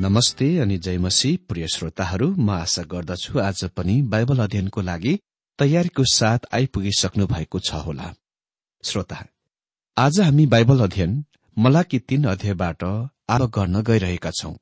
[0.00, 5.12] नमस्ते अनि जयमसी प्रिय श्रोताहरू म आशा गर्दछु आज पनि बाइबल अध्ययनको लागि
[5.58, 8.08] तयारीको साथ आइपुगिसक्नु भएको छ होला।
[8.84, 9.18] श्रोता
[9.96, 11.12] आज हामी बाइबल अध्ययन
[11.56, 14.54] मलाकी तीन अध्यायबाट आरम्भ गर्न गइरहेका छौं।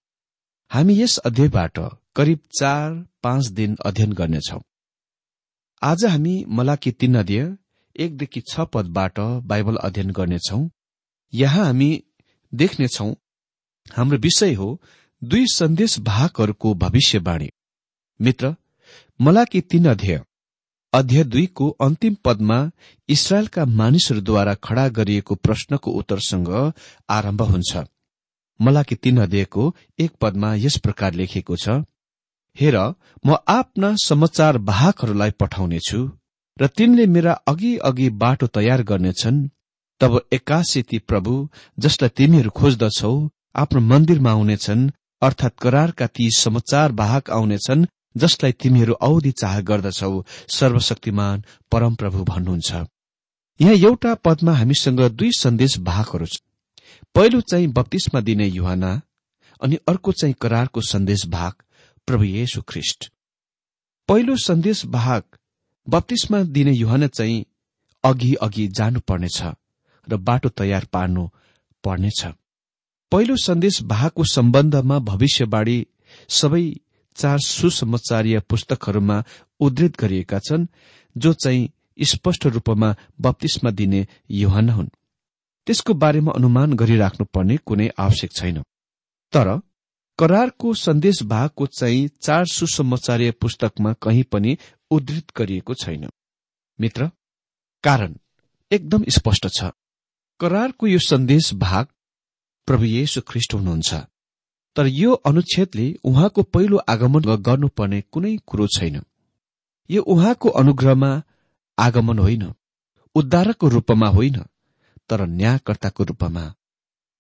[0.71, 1.79] हामी यस अध्यायबाट
[2.17, 2.93] करिब चार
[3.23, 4.61] पाँच दिन अध्ययन गर्नेछौ।
[5.83, 7.51] आज हामी मलाकी तीन अध्यय
[7.97, 10.63] एकदेखि छ पदबाट बाइबल अध्ययन गर्नेछौ।
[11.33, 11.93] यहाँ हामी
[12.53, 13.13] देख्नेछौ
[13.87, 14.81] हाम्रो विषय हो
[15.23, 17.49] दुई सन्देश भागहरूको भविष्यवाणी।
[18.21, 18.55] मित्र
[19.21, 20.21] मलाकी तीन अध्यय।
[20.93, 22.57] अध्यय दुईको अन्तिम पदमा
[23.09, 26.49] इसरायलका मानिसहरूद्वारा खड़ा गरिएको प्रश्नको उत्तरसँग
[27.09, 27.83] आरम्भ हुन्छ।
[28.61, 31.69] मलाकी तीन अध्ययको एक पदमा यस प्रकार लेखिएको छ
[32.57, 32.77] हेर
[33.27, 36.01] म आफ्ना समाचार वाहकहरूलाई पठाउनेछु
[36.57, 39.49] र तिनले मेरा अघि अघि बाटो तयार गर्नेछन्।
[40.01, 41.37] तब एक्कासी ती प्रभु
[41.79, 43.13] जसलाई तिमीहरू खोज्दछौ
[43.57, 44.91] आफ्नो मन्दिरमा आउनेछन्
[45.23, 47.87] अर्थात करारका ती समाचार वाहक आउनेछन्
[48.17, 52.73] जसलाई तिमीहरू औधी चाह गर्दछौ। सर्वशक्तिमान परमप्रभु भन्नुहुन्छ।
[53.61, 56.47] यहाँ एउटा पदमा हामीसँग दुई सन्देश भागहरू छन्।
[57.15, 59.01] पहिलो चाहिँ बत्तीसमा दिने युहाना
[59.63, 61.53] अनि अर्को चाहिँ करारको सन्देश भाग
[62.07, 63.11] प्रभु येशु ख्रिष्ट।
[64.09, 65.23] पहिलो सन्देश भाग
[65.89, 67.45] बत्तीसमा दिने युहाना चाहिँ
[68.05, 69.43] अघि अघि जानुपर्नेछ
[70.09, 71.29] र बाटो तयार पार्नु
[71.85, 72.27] पर्नेछ।
[73.13, 75.87] पहिलो सन्देश भागको सम्बन्धमा भविष्यवाणी
[76.29, 76.75] सबै
[77.17, 79.25] चार सुसमाचारीय पुस्तकहरूमा
[79.61, 80.67] उद्धृत गरिएका छन्
[81.17, 81.71] जो चाहिँ
[82.03, 84.89] स्पष्ट रूपमा बत्तीसमा दिने युहान हुन्।
[85.67, 88.63] त्यसको बारेमा अनुमान गरिराख्नुपर्ने कुनै आवश्यक छैन।
[89.33, 89.61] तर
[90.19, 94.59] करारको सन्देश भागको चाहिँ चार सुसमाचारीय पुस्तकमा कहीँ पनि
[94.91, 96.09] उद्धृत गरिएको छैन।
[96.81, 97.11] मित्र
[97.85, 98.15] कारण
[98.73, 99.71] एकदम स्पष्ट छ।
[100.41, 101.87] करारको यो सन्देश भाग
[102.71, 103.95] प्रभु येशु ख्रिष्ट हुनुहुन्छ।
[104.77, 109.03] तर यो अनुच्छेदले उहाँको पहिलो आगमन गर्नुपर्ने कुनै कुरो छैन।
[109.91, 111.11] यो उहाँको अनुग्रहमा
[111.79, 112.45] आगमन होइन
[113.15, 114.39] उद्धारकको रूपमा होइन
[115.09, 116.55] तर न्यायकर्ताको रूपमा।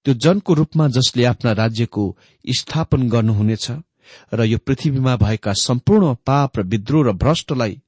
[0.06, 2.16] त्यो जनको रूपमा जसले आफ्ना राज्यको
[2.58, 3.70] स्थापन गर्नुहुनेछ
[4.32, 7.82] र यो पृथ्वीमा भएका सम्पूर्ण पाप र विद्रोह र भ्रष्टलाई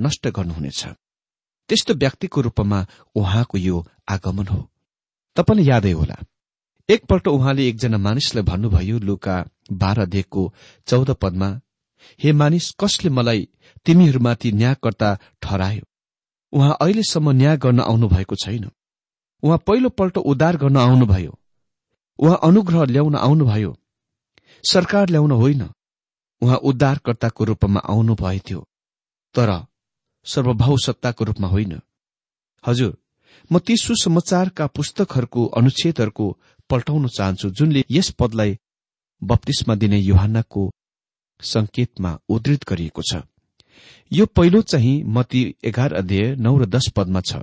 [0.00, 0.84] नष्ट गर्नुहुनेछ।
[1.68, 4.60] त्यस्तो व्यक्तिको रूपमा उहाँको यो आगमन हो।
[5.36, 6.16] तपाईँले यादै होला।
[6.92, 9.36] एकपल्ट उहाँले एकजना मानिसलाई भन्नुभयो लुका
[9.72, 10.42] बाह्र देखको
[10.86, 11.48] चौध पदमा
[12.20, 13.48] हे मानिस कसले मलाई
[13.86, 15.10] तिमीहरूमाथि न्यायकर्ता
[15.42, 15.84] ठहरायो?
[16.52, 18.70] उहाँ अहिलेसम्म न्याय गर्न आउनुभएको छैन।
[19.42, 21.38] उहाँ पहिलोपल्ट उद्धार गर्न आउनुभयो।
[22.18, 23.76] उहाँ अनुग्रह ल्याउन आउनुभयो।
[24.64, 25.62] सरकार ल्याउन होइन।
[26.42, 28.60] उहाँ उद्धारकर्ताको रूपमा आउनु भएथ्यो
[29.34, 29.50] तर
[30.26, 31.80] सत्ताको रूपमा होइन।
[32.64, 32.96] हजुर
[33.50, 36.26] म ती सुसमाचारका पुस्तकहरूको अनुच्छेदहरूको
[36.72, 38.58] पल्टाउन चाहन्छु जुनले यस पदलाई
[39.22, 40.62] बत्तीसमा दिने युहानको
[41.40, 43.22] संकेतमा उद्धृत गरिएको छ।
[44.12, 47.42] यो पहिलो चाहिँ मती एघार अध्यय नौ र दश पदमा छ।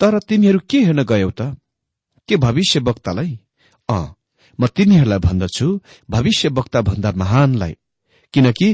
[0.00, 1.56] तर तिमीहरू के हेर्न गयौ त?
[2.28, 3.38] के भविष्य वक्तालाई
[3.88, 4.00] अ
[4.58, 5.66] म तिनीहरूलाई भन्दछु
[6.10, 7.76] भविष्य वक्ता भन्दा महानलाई।
[8.34, 8.68] किनकि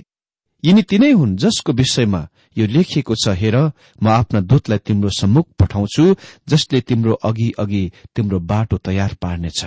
[0.65, 2.21] यिनी तिनै हुन् जसको विषयमा
[2.57, 3.57] यो लेखिएको छ हेर
[4.03, 6.15] म आफ्ना दूतलाई तिम्रो सम्मुख पठाउँछु
[6.49, 9.65] जसले तिम्रो अघि अघि तिम्रो बाटो तयार पार्नेछ।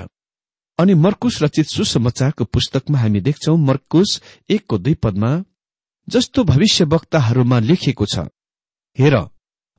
[0.79, 5.31] अनि मर्कुस रचित सुसमाचारको पुस्तकमा हामी देख्छौ मर्कुस एकको दुई पदमा
[6.07, 8.27] जस्तो भविष्य वक्ताहरूमा लेखिएको छ
[8.97, 9.15] हेर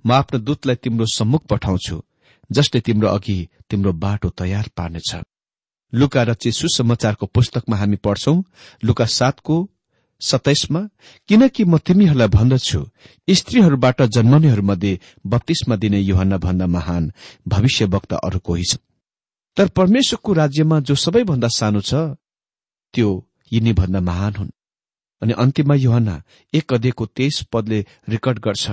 [0.05, 2.03] म आफ्नो दूतलाई तिम्रो सम्मुख पठाउँछु
[2.51, 5.17] जसले तिम्रो अघि तिम्रो बाटो तयार पार्नेछ
[5.93, 8.43] लुका रचित सुसमाचारको पुस्तकमा हामी पढ्छौं
[8.85, 9.57] लुका सातको
[10.21, 10.81] सताइसमा
[11.29, 12.81] किनकि म तिमीहरूलाई भन्दछु
[13.29, 17.13] स्त्रीहरूबाट जन्मनेहरूमध्ये बत्तीसमा दिने युहन्ना भन्दा महान
[17.49, 18.79] भविष्य वक्ता अरू कोही छ
[19.57, 21.95] तर परमेश्वरको राज्यमा जो सबैभन्दा सानो छ
[22.95, 23.09] त्यो
[23.53, 24.51] यिनी भन्दा महान हुन्।
[25.23, 26.23] अनि अन्तिममा युहन्ना
[26.55, 28.71] एक अध्ययको तेइस पदले रेकर्ड गर्छ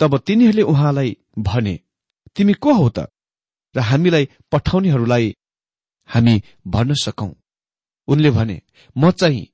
[0.00, 1.80] तब तिनीहरूले उहाँलाई भने
[2.36, 2.98] तिमी को हौ त?
[3.74, 5.36] र हामीलाई पठाउनेहरूलाई
[6.08, 7.30] हामी भन्न सकौं।
[8.08, 8.60] उनले भने
[8.96, 9.46] म चाहिँ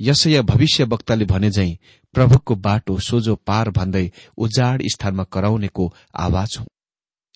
[0.00, 1.78] यसैया भविष्य वक्ताले भने झै
[2.14, 6.66] प्रभुको बाटो सोझो पार भन्दै उजाड स्थानमा कराउनेको आवाज हो।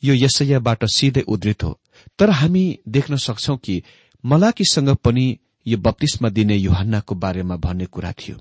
[0.05, 1.81] यो यसैयाबाट सिधै उद्धित हो।
[2.19, 3.83] तर हामी देख्न सक्छौ कि
[4.25, 8.37] मलाकीसँग पनि यो बत्तीसमा दिने युहान्नाको बारेमा भन्ने कुरा थियो।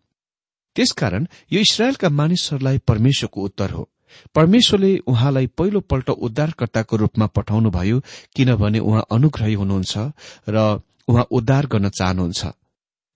[0.76, 3.90] त्यसकारण यो इसरायलका मानिसहरूलाई परमेश्वरको उत्तर हो।
[4.36, 8.02] परमेश्वरले उहाँलाई पहिलो पल्ट उद्धारकर्ताको रूपमा पठाउनुभयो
[8.36, 9.98] किनभने उहाँ अनुग्रही हुनुहुन्छ
[10.50, 12.46] र उहाँ उद्धार गर्न चाहनुहुन्छ।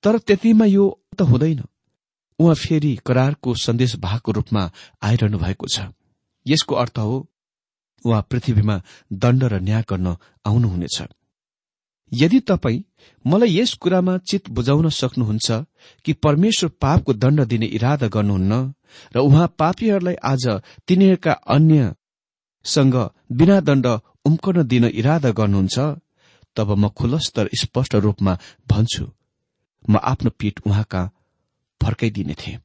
[0.03, 0.85] तर त्यतिमा यो
[1.17, 1.63] त हुँदैन।
[2.39, 4.63] उहाँ फेरि करारको सन्देश भागको रूपमा
[5.03, 5.89] आइरहनु भएको छ।
[6.45, 7.17] यसको अर्थ हो
[8.05, 8.81] उहाँ पृथ्वीमा
[9.13, 10.97] दण्ड र न्याय गर्न आउनुहुनेछ।
[12.11, 12.83] यदि तपाईँ
[13.25, 15.51] मलाई यस कुरामा चित बुझाउन सक्नुहुन्छ
[16.05, 18.53] कि परमेश्वर पापको दण्ड दिने इरादा गर्नुहुन्न
[19.15, 20.45] र उहाँ पापीहरूलाई आज
[20.87, 22.95] तिनीहरूका अन्यसँग
[23.31, 23.87] बिना दण्ड
[24.25, 25.77] उम्कन दिन इरादा गर्नुहुन्छ
[26.55, 28.37] तब म खुलस्त र स्पष्ट रूपमा
[28.69, 29.05] भन्छु।
[29.89, 31.09] म आफ्नो पीठ उहाँका
[31.81, 32.57] थिएँ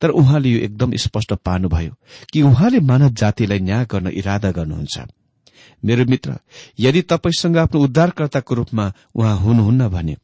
[0.00, 1.94] तर उहाँले यो एकदम स्पष्ट पार्नुभयो
[2.32, 4.98] कि उहाँले मानव जातिलाई न्याय गर्न इरादा गर्नुहुन्छ।
[5.84, 6.38] मेरो मित्र
[6.80, 10.16] यदि तपाईँसँग आफ्नो उद्धारकर्ताको रूपमा उहाँ हुनुहुन्न भने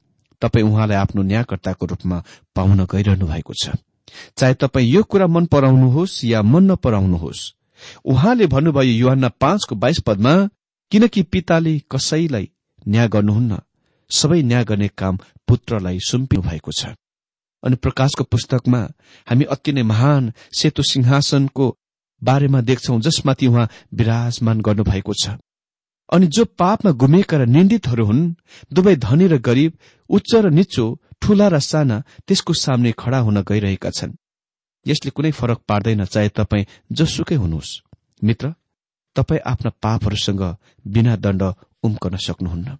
[0.42, 2.22] तपाईँ उहाँलाई आफ्नो न्यायकर्ताको रूपमा
[2.56, 3.70] पाउन गइरहनु भएको छ।
[4.36, 7.50] चाहे तपाईँ यो कुरा मन पराउनुहोस् या मन नपराउनुहोस्
[8.04, 10.48] उहाँले भन्नुभयो युहान पाँचको बाइस पदमा
[10.90, 12.50] किनकि पिताले कसैलाई
[12.88, 13.58] न्याय गर्नुहुन्न
[14.10, 16.94] सबै न्याय गर्ने काम पुत्रलाई सुम्पिनु भएको छ।
[17.62, 18.80] अनि प्रकाशको पुस्तकमा
[19.26, 21.76] हामी अति नै महान सेतु सिंहासनको
[22.22, 25.36] बारेमा देख्छौ जसमाथि उहाँ विराजमान गर्नुभएको छ।
[26.12, 28.34] अनि जो पापमा गुमेका र निन्दितहरू हुन्
[28.72, 29.72] दुवै धनी र गरीब
[30.10, 30.86] उच्च र निचो
[31.22, 34.18] ठूला र साना त्यसको सामने खड़ा हुन गइरहेका छन्।
[34.86, 37.80] यसले कुनै फरक पार्दैन चाहे तपाईँ जोसुकै हुनुहोस्।
[38.24, 38.54] मित्र
[39.16, 40.42] तपाईँ आफ्ना पापहरूसँग
[40.86, 41.42] बिना दण्ड
[41.82, 42.78] उम्कन सक्नुहुन्न।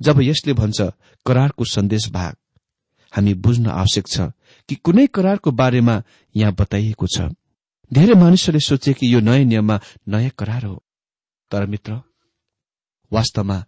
[0.00, 0.80] जब यसले भन्छ
[1.26, 2.34] करारको सन्देश भाग
[3.12, 4.30] हामी बुझ्न आवश्यक छ
[4.68, 6.02] कि कुनै करारको बारेमा
[6.34, 7.30] यहाँ बताइएको छ।
[7.90, 10.82] धेरै मानिसहरूले सोचे कि यो नयाँ नियममा नयाँ करार हो।
[11.50, 12.00] तर मित्र
[13.12, 13.64] वास्तवमा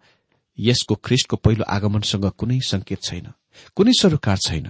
[0.57, 3.31] यसको ख्रिस्टको पहिलो आगमनसँग कुनै संकेत छैन
[3.75, 4.67] कुनै सरोकार छैन।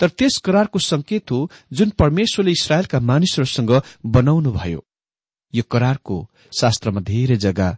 [0.00, 3.72] तर त्यस करारको संकेत हो जुन परमेश्वरले इसरायलका मानिसहरूसँग
[4.06, 4.84] बनाउनुभयो।
[5.54, 6.16] यो करारको
[6.52, 7.68] शास्त्रमा धेरै जग्गा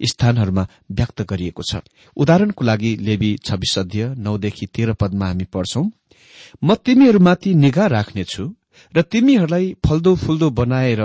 [0.00, 1.72] स्थानहरूमा व्यक्त गरिएको छ।
[2.16, 5.84] उदाहरणको लागि लेबी छब्बीस अध्यय नौदेखि तेह्र पदमा हामी पढ्छौं
[6.62, 8.44] म तिमीहरूमाथि निगा राख्नेछु
[8.94, 11.02] र तिमीहरूलाई फल्दो फुल्दो बनाएर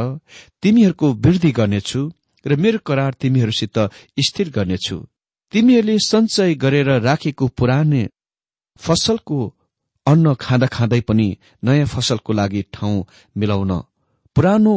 [0.64, 2.02] तिमीहरूको वृद्धि गर्नेछु
[2.46, 3.78] र मेरो करार तिमीहरूसित
[4.20, 4.98] स्थिर गर्नेछु।
[5.54, 8.04] तिमीहरूले सञ्चय गरेर राखेको पुरानो
[8.82, 9.38] फसलको
[10.08, 11.28] अन्न खाँदा खाँदै पनि
[11.64, 13.06] नयाँ फसलको लागि ठाउँ
[13.36, 13.72] मिलाउन
[14.36, 14.76] पुरानो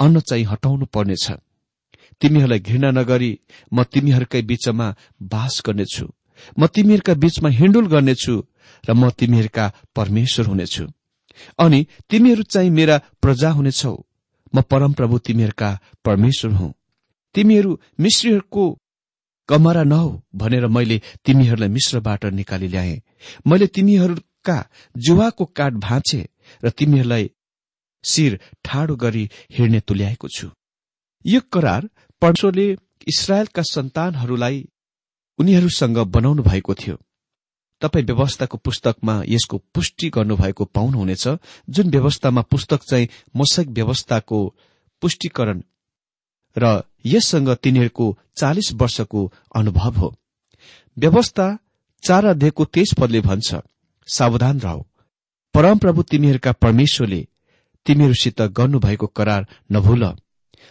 [0.00, 1.26] अन्न चाहिँ हटाउनु पर्नेछ।
[2.20, 3.30] तिमीहरूलाई घृणा नगरी
[3.72, 4.86] म तिमीहरूकै बीचमा
[5.22, 6.06] बास गर्नेछु।
[6.58, 8.34] म तिमीहरूका बीचमा हिण्डुल गर्नेछु
[8.84, 9.64] र म तिमीहरूका
[9.96, 10.84] परमेश्वर हुनेछु।
[11.58, 13.94] अनि तिमीहरू चाहिँ मेरा प्रजा हुनेछौ।
[14.54, 15.70] म परमप्रभु तिमीहरूका
[16.04, 16.72] परमेश्वर हुँ।
[17.34, 17.70] तिमीहरू
[18.00, 18.64] मिश्रीहरूको
[19.48, 22.96] कमरा नहौ भनेर मैले तिमीहरूलाई मिश्रबाट निकाली ल्याए
[23.46, 24.56] मैले तिमीहरूका
[24.96, 26.20] जुवाको काठ भाँचे
[26.62, 27.30] र तिमीहरूलाई
[28.04, 30.48] शिर ठाडो गरी हिँड्ने तुल्याएको छु।
[31.24, 31.88] यो करार
[32.22, 32.76] परमेश्वरले
[33.08, 34.68] इसरायलका सन्तानहरूलाई
[35.38, 36.96] उनीहरूसँग बनाउनु भएको थियो।
[37.80, 41.28] तपाईँ व्यवस्थाको पुस्तकमा यसको पुष्टि गर्नुभएको पाउनुहुनेछ
[41.70, 44.54] जुन व्यवस्थामा पुस्तक चाहिँ मसक व्यवस्थाको
[45.02, 45.62] पुष्टिकरण
[46.56, 50.14] र यससँग तिनीहरूको चालिस वर्षको अनुभव हो।
[50.98, 51.58] व्यवस्था
[52.02, 53.54] चार अध्ययको तेज पदले भन्छ
[54.08, 54.84] सावधान रह।
[55.54, 57.26] परमप्रभु तिमीहरूका परमेश्वरले
[57.86, 60.04] तिमीहरूसित गर्नुभएको करार नभूल।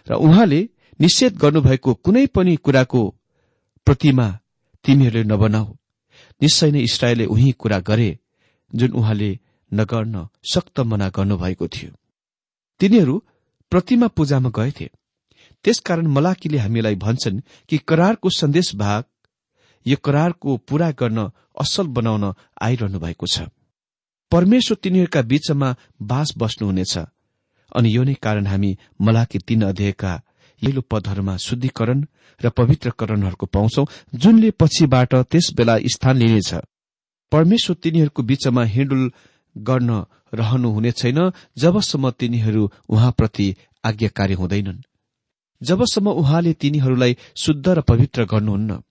[0.08, 3.02] र उहाँले निषेध गर्नुभएको कुनै पनि कुराको
[3.86, 4.28] प्रतिमा
[4.86, 5.76] तिमीहरूले नबनाऊ।
[6.42, 8.10] निश्चय नै इसरायलले उही कुरा गरे
[8.76, 9.40] जुन उहाँले
[9.72, 11.92] नगर्न सक्त मना गर्नुभएको थियो।
[12.80, 13.16] तिनीहरू
[13.72, 14.90] प्रतिमा पूजामा गएथे
[15.64, 19.04] त्यसकारण मलाकीले हामीलाई भन्छन् कि करारको सन्देश भाग
[19.86, 23.50] यो करारको पूरा गर्न असल बनाउन आइरहनु भएको छ।
[24.32, 26.98] परमेश्वर तिनीहरूका बीचमा बास बस्नुहुनेछ।
[27.76, 30.22] अनि यो नै कारण हामी मलाकी तीन अध्यायका
[30.64, 32.06] यलो पदहरूमा शुद्धिकरण
[32.42, 33.86] र पवित्रकरणहरूको पाउँछौ
[34.16, 36.54] जुनले पछिबाट त्यस बेला स्थान लिनेछ।
[37.32, 39.12] परमेश्वर तिनीहरूको बीचमा हिँडुल
[39.58, 44.82] गर्न रहनुहुने छैन जबसम्म तिनीहरू उहाँप्रति आज्ञाकारी हुँदैनन्।
[45.62, 48.82] जबसम्म उहाँले तिनीहरूलाई शुद्ध र पवित्र गर्नुहुन्न।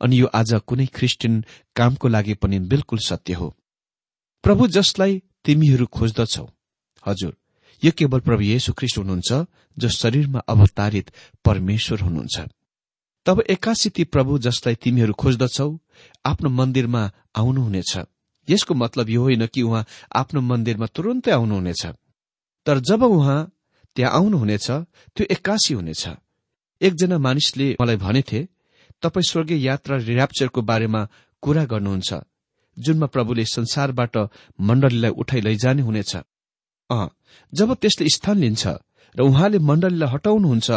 [0.00, 1.44] अनि यो आज कुनै ख्रिस्टियन
[1.76, 3.54] कामको लागि पनि बिल्कुल सत्य हो।
[4.42, 6.50] प्रभु जसलाई तिमीहरू खोज्दछौ।
[7.06, 7.36] हजुर।
[7.82, 9.30] यो केवल प्रभु येशु ख्रिस्ट हुनुहुन्छ
[9.76, 11.10] जो शरीरमा अवतारित
[11.44, 12.36] परमेश्वर हुनुहुन्छ।
[13.26, 15.68] तब एक्कासी ती प्रभु जसलाई तिमीहरू खोज्दछौ
[16.24, 17.02] आफ्नो मन्दिरमा
[17.36, 17.92] आउनुहुनेछ।
[18.48, 21.82] यसको मतलब यो होइन कि उहाँ आफ्नो मन्दिरमा तुरन्तै आउनुहुनेछ।
[22.66, 23.40] तर जब उहाँ
[23.96, 24.70] त्यहाँ आउनुहुनेछ
[25.16, 26.04] त्यो एक्कासी हुनेछ।
[26.80, 28.40] एकजना मानिसले मलाई भनेथे
[29.02, 31.08] तपाईँ स्वर्गीय यात्रा ऱ्याप्चरको बारेमा
[31.42, 32.14] कुरा गर्नुहुन्छ
[32.76, 34.16] जुनमा प्रभुले संसारबाट
[34.60, 36.12] मण्डलीलाई उठाइ लैजाने हुनेछ।
[36.90, 37.08] अँ
[37.52, 38.66] जब त्यसले स्थान लिन्छ
[39.14, 40.70] र उहाँले मण्डलीलाई हटाउनुहुन्छ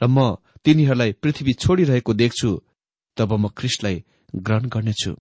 [0.00, 2.50] र म तिनीहरूलाई पृथ्वी छोडिरहेको देख्छु
[3.16, 4.04] तब म क्रिस्टलाई
[4.36, 5.12] ग्रहण गर्नेछु।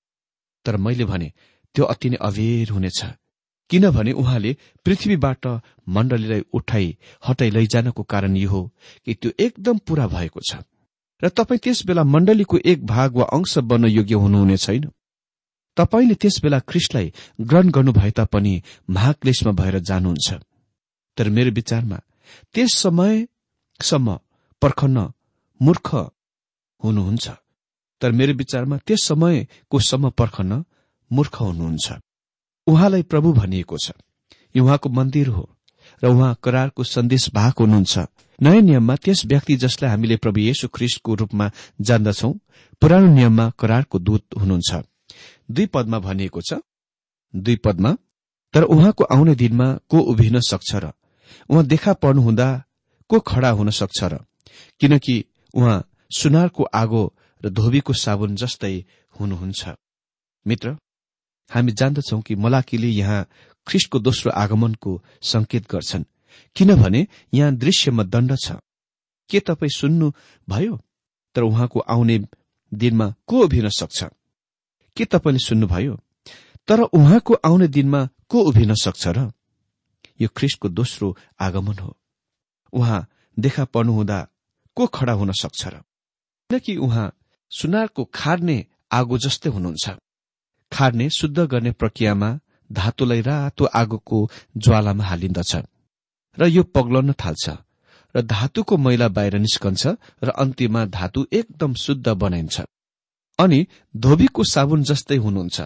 [0.65, 1.31] तर मैले भने
[1.75, 2.99] त्यो अति नै अवेर हुनेछ।
[3.69, 4.51] किनभने उहाँले
[4.85, 5.45] पृथ्वीबाट
[5.89, 8.61] मण्डलीलाई उठाई हटाई लैजानको कारण यो हो
[9.05, 10.63] कि त्यो एकदम पूरा भएको छ।
[11.21, 14.91] र तपाईँ त्यस बेला मण्डलीको एक भाग वा अंश बन्न योग्य हुनुहुने छैन?
[15.77, 20.27] तपाईँले त्यस बेला ख्रिस्टलाई ग्रहण गर्नु भए तापनि महाक्लेशमा भएर जानुहुन्छ।
[21.17, 21.97] तर मेरो विचारमा
[22.53, 24.17] त्यस समयसम्म
[24.61, 24.97] पर्खन्न
[25.61, 25.87] मूर्ख
[26.83, 27.27] हुनुहुन्छ।
[28.01, 30.51] तर मेरो विचारमा त्यस समयको सम्म पर्खन
[31.11, 31.93] मूर्ख हुनुहुन्छ।
[32.67, 33.91] उहाँलाई प्रभु भनिएको छ।
[34.55, 35.49] यो उहाँको मन्दिर हो
[36.03, 37.97] र उहाँ करारको सन्देश भाग हुनुहुन्छ।
[38.41, 42.31] नयाँ नियममा त्यस व्यक्ति जसलाई हामीले प्रभु येशु ख्रिस्टको रूपमा जान्दछौ
[42.81, 44.71] पुरानो नियममा करारको दूत हुनुहुन्छ।
[45.51, 46.53] दुई पदमा भनिएको छ।
[47.35, 47.97] दुई पदमा
[48.53, 50.91] तर उहाँको आउने दिनमा को उभिन सक्छ र?
[51.49, 52.63] उहाँ देखा पर्नुहुँदा
[53.09, 54.19] को खड़ा हुन सक्छ र?
[54.79, 57.13] किनकि उहाँ सुनारको आगो
[57.43, 58.85] र धोबीको साबुन जस्तै
[59.19, 59.69] हुनुहुन्छ।
[60.47, 60.77] मित्र
[61.51, 63.27] हामी जान्दछौ कि मलाकीले यहाँ
[63.67, 66.03] ख्रिस्टको दोस्रो आगमनको संकेत गर्छन्।
[66.55, 68.51] किनभने यहाँ दृश्यमा दण्ड छ।
[69.29, 70.11] के तपाईँ सुन्नु
[70.49, 70.79] भयो?
[71.35, 72.19] तर उहाँको आउने
[72.73, 74.05] दिनमा को उभिन सक्छ?
[74.97, 75.99] के तपाईँले सुन्नुभयो?
[76.67, 79.31] तर उहाँको आउने दिनमा को उभिन सक्छ र?
[80.21, 81.95] यो ख्रिस्टको दोस्रो आगमन हो।
[82.73, 83.05] उहाँ
[83.37, 84.19] देखा पर्नुहुँदा
[84.77, 85.75] को खडा हुन सक्छ र?
[86.49, 87.13] किनकि उहाँ
[87.51, 88.57] सुनारको खार्ने
[88.91, 89.89] आगो जस्तै हुनुहुन्छ।
[90.71, 92.29] खार्ने शुद्ध गर्ने प्रक्रियामा
[92.69, 94.19] धातुलाई रातो आगोको
[94.57, 95.55] ज्वालामा हालिन्दछ
[96.37, 97.49] र यो पग्लन थाल्छ
[98.15, 99.87] र धातुको मैला बाहिर निस्कन्छ
[100.23, 102.61] र अन्त्यमा धातु एकदम शुद्ध बनाइन्छ।
[103.39, 103.59] अनि
[103.95, 105.57] धोबीको साबुन जस्तै हुनुहुन्छ।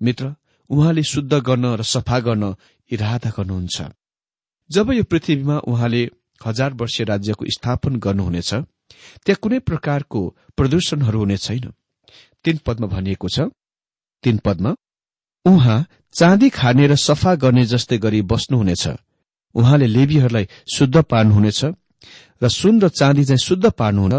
[0.00, 0.34] मित्र
[0.70, 2.54] उहाँले शुद्ध गर्न र सफा गर्न
[2.90, 3.76] इरादा गर्नुहुन्छ।
[4.70, 6.02] जब यो पृथ्वीमा उहाँले
[6.40, 8.50] हजार वर्ष राज्यको स्थापन गर्नुहुनेछ
[9.24, 10.20] त्यहाँ कुनै प्रकारको
[10.56, 11.72] प्रदूषणहरू हुने छैन।
[12.44, 13.48] तीन पदमा भनिएको छ
[14.24, 14.70] तीन पदमा
[15.44, 15.78] उहाँ
[16.14, 18.84] चाँदी खाने र सफा गर्ने जस्तै गरी बस्नुहुनेछ।
[19.54, 21.60] उहाँले लेबीहरूलाई शुद्ध पार्नुहुनेछ
[22.42, 24.14] र सुन र चाँदी चाहिँ शुद्ध पार्नुहुन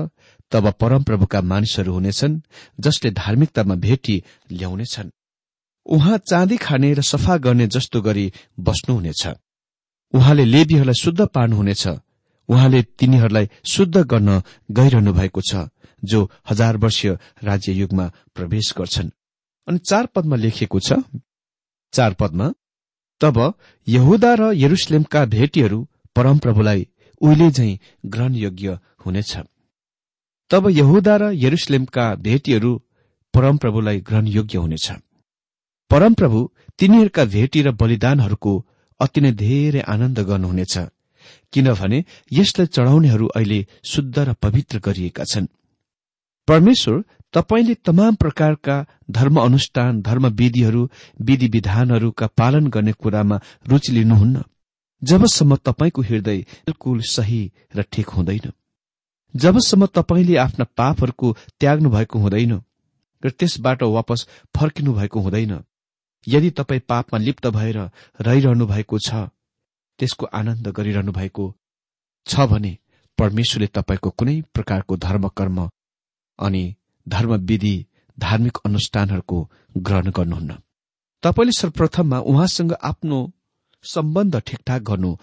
[0.51, 2.39] तब परमप्रभुका मानिसहरू हुनेछन्
[2.79, 5.09] जसले धार्मिकतामा भेटी ल्याउनेछन्।
[5.85, 9.27] उहाँ चाँदी खाने र सफा गर्ने जस्तो गरी बस्नुहुनेछ।
[10.13, 11.87] उहाँले लेबीहरूलाई शुद्ध पार्नुहुनेछ।
[12.49, 15.67] उहाँले तिनीहरूलाई शुद्ध गर्न गइरहनु भएको छ
[16.03, 19.09] जो हजार वर्षीय राज्य युगमा प्रवेश गर्छन्।
[19.67, 20.93] अनि चार पदमा लेखिएको छ
[21.93, 22.53] चार पदमा
[23.21, 23.37] तब
[23.87, 26.87] यहुदा र यरुसलेमका भेटीहरू परमप्रभुलाई
[27.21, 29.37] उहिले झै ग्रहणयोग्य हुनेछ।
[30.51, 32.71] तब यहुदा र यरुसलेमका भेटीहरू
[33.33, 34.87] परमप्रभुलाई ग्रहणयोग्य हुनेछ।
[35.91, 36.39] परमप्रभु
[36.79, 38.53] तिनीहरूका भेटी र बलिदानहरूको
[38.99, 40.75] अति नै धेरै आनन्द गर्नुहुनेछ
[41.53, 45.47] किनभने यसलाई चढाउनेहरू अहिले शुद्ध र पवित्र गरिएका छन्।
[46.47, 47.03] परमेश्वर
[47.33, 48.75] तपाईँले तमाम प्रकारका
[49.11, 50.81] धर्म अनुष्ठान धर्म विधिहरू
[51.21, 54.43] विधि विधानहरूका पालन गर्ने कुरामा रुचि लिनुहुन्न
[55.01, 57.41] जबसम्म तपाईँको हृदय बिल्कुल सही
[57.75, 58.51] र ठिक हुँदैन।
[59.35, 62.61] जबसम्म तपाईँले आफ्ना पापहरूको त्याग्नु भएको हुँदैन
[63.23, 65.63] र त्यसबाट वापस फर्किनु भएको हुँदैन
[66.27, 67.77] यदि तपाईँ पापमा लिप्त भएर
[68.21, 69.27] रहिरहनु भएको छ
[69.99, 71.53] त्यसको आनन्द गरिरहनु भएको
[72.27, 72.77] छ भने
[73.17, 75.69] परमेश्वरले तपाईँको कुनै प्रकारको धर्म कर्म
[76.39, 76.75] अनि
[77.07, 77.85] धर्मविधि
[78.19, 80.57] धार्मिक अनुष्ठानहरूको ग्रहण गर्नुहुन्न।
[81.23, 83.19] तपाईँले सर्वप्रथममा उहाँसँग आफ्नो
[83.83, 85.15] सम्बन्ध ठिकठाक गर्नु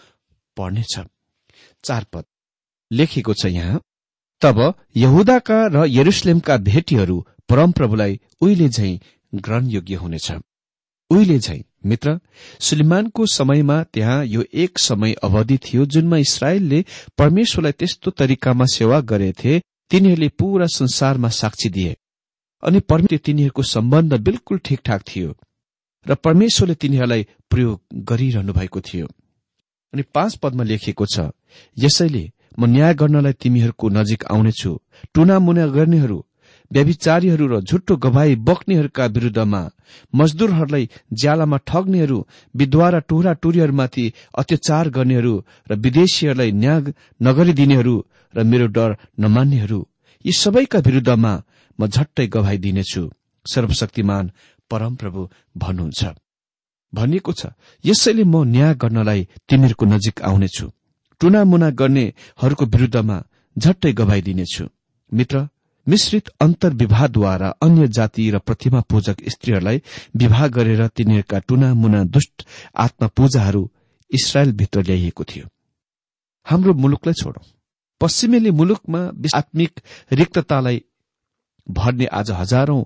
[0.57, 1.01] पर्नेछ।
[1.85, 2.25] चार पद।
[2.91, 3.81] लेखेको छ यहाँ
[4.43, 4.59] तब
[4.97, 8.91] यहुदाका र यरुसलेमका भेटीहरू परमप्रभुलाई उहिले झै
[9.35, 10.31] ग्रहणयोग्य हुनेछ।
[11.11, 12.19] उहिले झै मित्र
[12.61, 16.85] सुलिमानको समयमा त्यहाँ यो एक समय अवधि थियो जुनमा इसरायलले
[17.19, 19.59] परमेश्वरलाई त्यस्तो तरिकामा सेवा गरेथे
[19.91, 21.97] तिनीहरूले पूरा संसारमा साक्षी दिए।
[22.63, 25.31] अनि परमेश्वर तिनीहरूको सम्बन्ध बिल्कुल ठिकठाक थियो
[26.07, 29.07] र परमेश्वरले तिनीहरूलाई प्रयोग गरिरहनु भएको थियो।
[29.95, 31.31] अनि पाँच पदमा लेखिएको छ
[31.77, 32.25] यसैले
[32.59, 34.73] म न्याय गर्नलाई तिमीहरूको नजिक आउनेछु।
[35.15, 36.19] टुनामुना गर्नेहरू
[36.71, 39.63] व्यभिचारीहरू र झुट्टो गवाई बक्नेहरूका विरूद्धमा
[40.15, 42.19] मजदूरहरूलाई ज्यालामा ठग्नेहरू
[42.55, 45.35] विधवा र टुरा टुरीहरूमाथि अत्याचार गर्नेहरू
[45.71, 46.81] र विदेशीहरूलाई न्याय
[47.21, 47.97] नगरिदिनेहरू
[48.35, 49.81] र मेरो डर नमान्नेहरू
[50.25, 51.33] यी सबैका विरूद्धमा
[51.79, 53.03] म झट्टै गवाई दिनेछु।
[53.47, 54.25] सर्वशक्तिमान
[54.71, 55.21] परमप्रभु
[55.57, 56.03] भन्नुहुन्छ।
[56.93, 57.43] भनिएको छ
[57.85, 60.67] यसैले म न्याय गर्नलाई तिमीहरूको नजिक आउनेछु।
[61.23, 63.23] टुनामुना गर्नेहरूको विरूद्धमा
[63.59, 64.65] झट्टै गवाइदिनेछु।
[65.15, 65.49] मित्र
[65.89, 69.83] मिश्रित अन्तर्विवाहद्वारा अन्य जाति र प्रतिमा पूजक स्त्रीहरूलाई
[70.17, 73.71] विवाह गरेर तिनीहरूका टुनामुना दुष्ट आत्मा पूजाहरू
[74.11, 75.47] इसरायलभित्र ल्याइएको थियो।
[76.47, 77.45] हाम्रो मुलुकलाई छोडौं।
[78.01, 79.01] पश्चिमेली मुलुकमा
[79.35, 79.81] आत्मिक
[80.13, 80.83] रिक्ततालाई
[81.71, 82.83] भर्ने आज हजारौं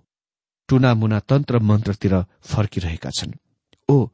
[0.68, 3.32] टुनामुना तन्त्र मन्त्रतिर फर्किरहेका छन्।
[3.88, 4.08] ओ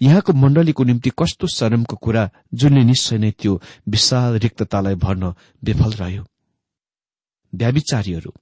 [0.00, 5.34] यहाँको मण्डलीको निम्ति कस्तो शरमको कुरा जुनले निश्चय नै त्यो विशाल रिक्ततालाई भर्न
[5.64, 6.24] विफल रह्यो।
[7.52, 8.32] व्याविचारीहरू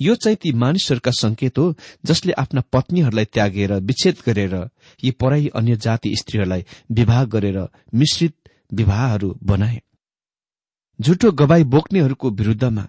[0.00, 4.54] यो चाहिँ ती मानिसहरूका संकेत हो जसले आफ्ना पत्नीहरूलाई त्यागेर विच्छेद गरेर
[5.04, 7.58] यी पराई अन्य जाति स्त्रीहरूलाई विवाह गरेर
[7.94, 8.34] मिश्रित
[8.72, 9.80] विवाहहरू बनाए।
[11.00, 12.88] झुटो गवाई बोक्नेहरूको विरूद्धमा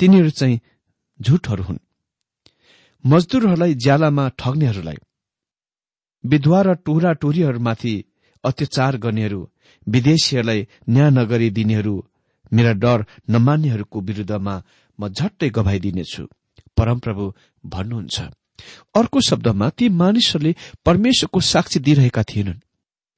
[0.00, 0.60] तिनीहरू चाहिँ
[1.20, 1.78] झुटहरू हुन्।
[3.04, 4.96] मजदूरहरूलाई ज्यालामा ठग्नेहरूलाई
[6.24, 7.94] विधवा र टुरा टुरीहरूमाथि
[8.44, 9.40] अत्याचार गर्नेहरू
[9.86, 11.94] विदेशीहरूलाई न्याय नगरी दिनेहरू
[12.52, 14.54] मेरा डर नमान्नेहरूको विरूद्धमा
[14.98, 16.24] म झट्टै गभाइदिनेछु।
[16.76, 17.24] परमप्रभु
[17.64, 18.20] भन्नुहुन्छ
[18.94, 20.52] अर्को शब्दमा ती मानिसहरूले
[20.84, 22.60] परमेश्वरको साक्षी दिइरहेका थिएनन्।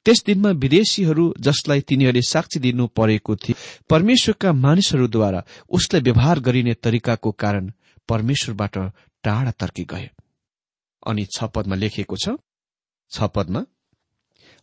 [0.07, 3.55] त्यस दिनमा विदेशीहरू जसलाई तिनीहरूले साक्षी दिनु परेको थियो
[3.91, 7.71] परमेश्वरका मानिसहरूद्वारा उसलाई व्यवहार गरिने तरिकाको कारण
[8.09, 8.79] परमेश्वरबाट
[9.25, 10.09] टाढा तर्की गए
[11.07, 12.35] अनि छ पदमा लेखिएको छ
[13.19, 13.65] पदमा?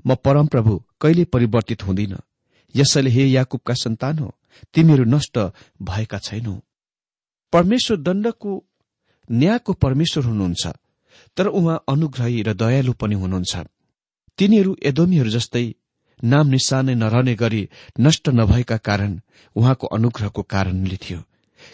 [0.05, 2.17] म परमप्रभु कहिले परिवर्तित हुँदिन?
[2.75, 4.35] यसैले हे याकुबका सन्तान हो
[4.73, 5.37] तिमीहरू नष्ट
[5.81, 6.59] भएका छैनौ।
[7.53, 8.51] परमेश्वर दण्डको
[9.31, 10.67] न्यायको परमेश्वर हुनुहुन्छ
[11.37, 13.55] तर उहाँ अनुग्रही र दयालु पनि हुनुहुन्छ।
[14.37, 15.65] तिनीहरू एदोमीहरू जस्तै
[16.23, 19.19] नाम निशानै नरहने गरी नष्ट नभएका कारण
[19.55, 21.19] उहाँको अनुग्रहको कारणले थियो।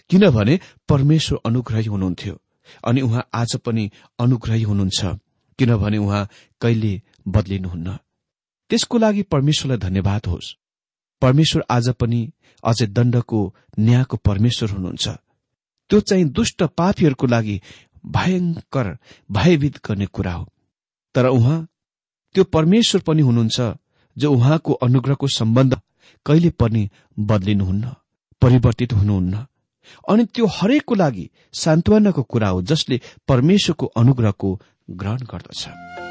[0.10, 0.60] किनभने
[0.90, 2.42] परमेश्वर अनुग्रही हुनुहुन्थ्यो
[2.84, 5.06] अनि उहाँ आज पनि अनुग्रही हुनुहुन्छ।
[5.60, 6.30] किनभने उहाँ
[6.62, 7.98] कहिले बदलिनुहुन्न।
[8.70, 10.56] त्यसको लागि परमेश्वरलाई धन्यवाद होस्।
[11.22, 12.32] परमेश्वर आज पनि
[12.64, 15.08] अझै दण्डको न्यायको परमेश्वर हुनुहुन्छ।
[15.90, 17.62] त्यो चाहिँ दुष्ट पापीहरूको लागि
[18.06, 18.98] भयंकर
[19.32, 20.48] भयभीत गर्ने कुरा हो।
[21.16, 21.68] तर उहाँ
[22.34, 23.62] त्यो परमेश्वर पनि हुनुहुन्छ
[24.18, 25.82] जो उहाँको अनुग्रहको सम्बन्ध
[26.26, 26.90] कहिले पनि
[27.20, 27.96] बदलिनुहुन्न
[28.42, 29.46] परिवर्तित हुनुहुन्न।
[30.10, 34.50] अनि त्यो हरेकको लागि सान्त्वनाको कुरा हो जसले परमेश्वरको अनुग्रहको
[34.92, 36.05] ग्रहण गर्दछ।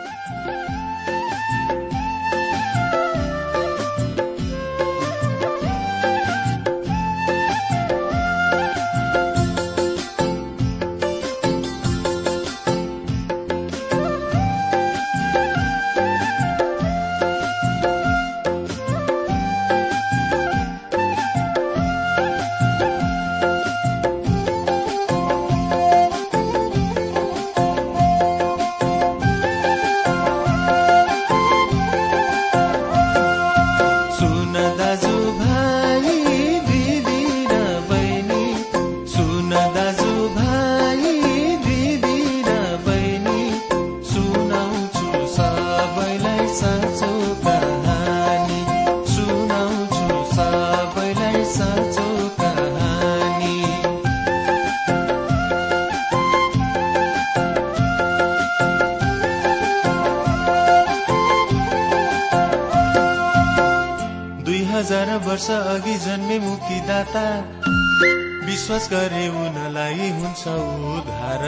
[70.53, 71.45] उधार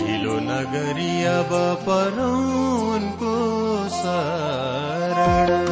[0.00, 1.52] ढिलो नगरी अब
[1.86, 3.36] परौनको
[3.98, 5.71] शरण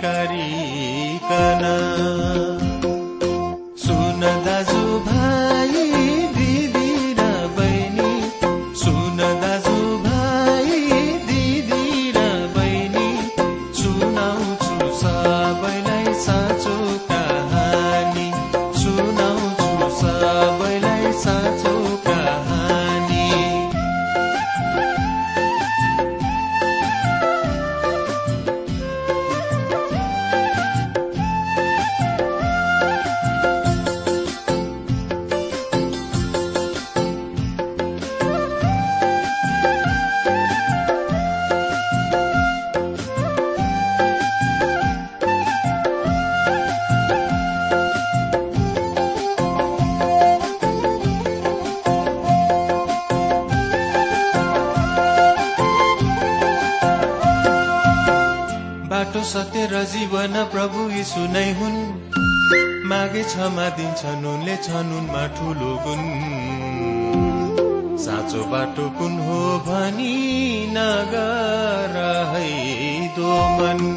[3.77, 5.56] सुन दाजु भाइ।
[59.57, 61.77] सत्य र जीवन प्रभु यीशु नै हुन्।
[62.85, 66.01] मागे क्षमा दिन्छन् उनले छन् उनमा ठुलो गुण।
[67.97, 70.13] साँचो बाटो कुन हो भनी
[70.69, 71.97] नगर
[72.33, 72.45] है
[73.07, 73.96] दोमन। सुन